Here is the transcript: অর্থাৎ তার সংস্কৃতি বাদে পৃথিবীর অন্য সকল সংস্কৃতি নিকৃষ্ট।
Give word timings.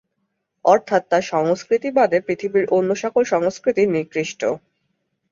অর্থাৎ 0.65 1.01
তার 1.09 1.23
সংস্কৃতি 1.31 1.89
বাদে 1.91 2.17
পৃথিবীর 2.21 2.65
অন্য 2.69 2.89
সকল 2.95 3.21
সংস্কৃতি 3.25 3.83
নিকৃষ্ট। 3.87 4.41